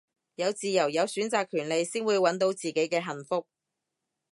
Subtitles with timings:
[0.33, 3.45] 有自由有選擇權利先會搵到自己嘅幸福